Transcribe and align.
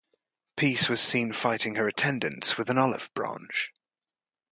Peace 0.57 0.89
was 0.89 0.99
seen 0.99 1.31
fighting 1.31 1.75
her 1.75 1.87
attendants 1.87 2.57
with 2.57 2.71
an 2.71 2.77
olive 2.79 3.13
branch. 3.13 3.69